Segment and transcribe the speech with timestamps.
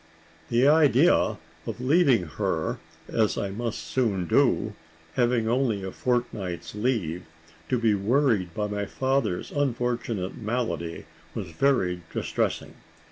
[0.49, 4.73] The idea of leaving her, as I must soon do
[5.13, 7.27] having only a fortnight's leave
[7.69, 12.73] to be worried by my father's unfortunate malady, was very distressing.